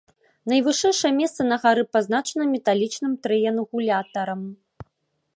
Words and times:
Найвышэйшае 0.51 1.09
месца 1.17 1.41
на 1.49 1.57
гары 1.65 1.83
пазначана 1.97 2.43
металічным 2.53 3.13
трыянгулятарам. 3.27 4.41